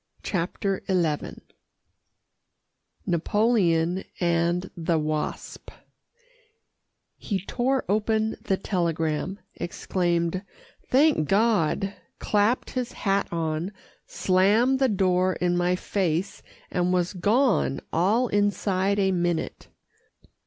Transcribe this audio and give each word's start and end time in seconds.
CHAPTER 0.23 0.81
XI 0.87 1.43
NAPOLEON 3.05 4.03
AND 4.19 4.71
THE 4.75 4.97
WASP 4.97 5.69
He 7.17 7.45
tore 7.45 7.85
open 7.87 8.35
the 8.41 8.57
telegram, 8.57 9.39
exclaimed 9.57 10.43
"Thank 10.89 11.27
God," 11.29 11.93
clapped 12.17 12.71
his 12.71 12.93
hat 12.93 13.27
on, 13.31 13.71
slammed 14.07 14.79
the 14.79 14.89
door 14.89 15.33
in 15.33 15.55
my 15.55 15.75
face, 15.75 16.41
and 16.71 16.91
was 16.91 17.13
gone 17.13 17.79
all 17.93 18.27
inside 18.29 18.97
a 18.97 19.11
minute. 19.11 19.67